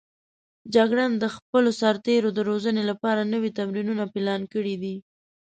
[0.75, 4.95] جګړن د خپلو سرتېرو روزنې لپاره نوي تمرینونه پلان کړي دي.